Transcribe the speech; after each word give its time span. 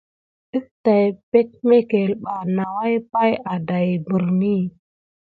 Ɗəf 0.49 0.65
tay 0.83 1.05
peɗmekel 1.31 2.11
ɓa 2.23 2.33
nawua 2.55 2.87
pay 3.11 3.31
adaye 3.53 3.93
birayini. 4.05 4.53